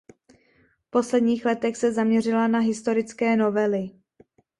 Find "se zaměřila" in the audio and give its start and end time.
1.77-2.47